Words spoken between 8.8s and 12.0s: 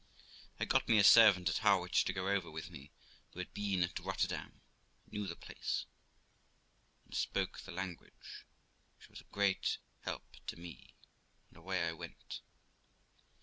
which was a great help to me, and away I